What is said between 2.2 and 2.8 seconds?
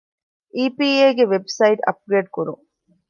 ކުރުން